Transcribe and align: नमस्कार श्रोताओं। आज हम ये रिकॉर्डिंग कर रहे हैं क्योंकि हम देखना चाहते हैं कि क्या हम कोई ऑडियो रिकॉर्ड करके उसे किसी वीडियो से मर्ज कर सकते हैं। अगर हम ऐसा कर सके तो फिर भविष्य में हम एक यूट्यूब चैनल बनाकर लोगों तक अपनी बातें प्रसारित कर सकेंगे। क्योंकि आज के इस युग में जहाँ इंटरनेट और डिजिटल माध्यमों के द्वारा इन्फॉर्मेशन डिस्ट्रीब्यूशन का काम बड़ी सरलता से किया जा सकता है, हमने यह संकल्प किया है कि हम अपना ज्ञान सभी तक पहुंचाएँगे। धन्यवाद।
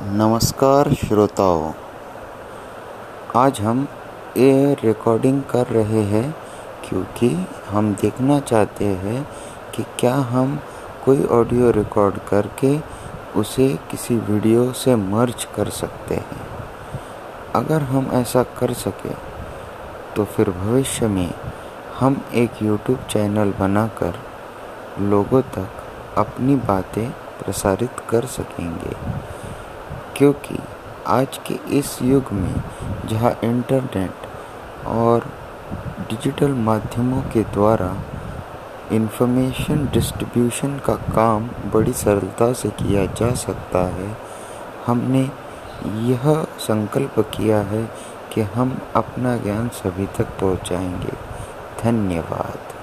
नमस्कार 0.00 0.92
श्रोताओं। 0.94 1.72
आज 3.36 3.60
हम 3.60 3.80
ये 4.36 4.74
रिकॉर्डिंग 4.74 5.40
कर 5.42 5.66
रहे 5.66 6.02
हैं 6.02 6.30
क्योंकि 6.84 7.28
हम 7.68 7.92
देखना 7.94 8.38
चाहते 8.40 8.84
हैं 8.84 9.22
कि 9.74 9.84
क्या 9.98 10.14
हम 10.14 10.58
कोई 11.04 11.24
ऑडियो 11.30 11.70
रिकॉर्ड 11.70 12.18
करके 12.28 12.78
उसे 13.40 13.68
किसी 13.90 14.16
वीडियो 14.16 14.72
से 14.72 14.94
मर्ज 14.96 15.46
कर 15.56 15.70
सकते 15.70 16.14
हैं। 16.14 16.46
अगर 17.54 17.82
हम 17.82 18.10
ऐसा 18.12 18.42
कर 18.58 18.72
सके 18.74 19.14
तो 20.16 20.24
फिर 20.26 20.50
भविष्य 20.50 21.08
में 21.08 21.30
हम 21.98 22.20
एक 22.34 22.62
यूट्यूब 22.62 22.98
चैनल 23.10 23.52
बनाकर 23.58 24.20
लोगों 25.00 25.42
तक 25.56 26.18
अपनी 26.18 26.56
बातें 26.68 27.10
प्रसारित 27.10 28.00
कर 28.10 28.26
सकेंगे। 28.28 28.96
क्योंकि 30.18 30.58
आज 31.06 31.40
के 31.46 31.54
इस 31.54 32.02
युग 32.02 32.32
में 32.32 32.54
जहाँ 33.04 33.38
इंटरनेट 33.44 34.86
और 34.86 35.26
डिजिटल 36.10 36.52
माध्यमों 36.52 37.22
के 37.22 37.42
द्वारा 37.42 37.96
इन्फॉर्मेशन 38.92 39.88
डिस्ट्रीब्यूशन 39.92 40.78
का 40.78 40.94
काम 40.94 41.50
बड़ी 41.74 41.92
सरलता 41.92 42.52
से 42.52 42.68
किया 42.68 43.06
जा 43.06 43.34
सकता 43.34 43.78
है, 43.78 44.16
हमने 44.86 45.30
यह 46.10 46.46
संकल्प 46.58 47.18
किया 47.18 47.58
है 47.60 47.90
कि 48.32 48.40
हम 48.40 48.78
अपना 48.96 49.36
ज्ञान 49.36 49.68
सभी 49.68 50.06
तक 50.06 50.26
पहुंचाएँगे। 50.40 51.12
धन्यवाद। 51.82 52.77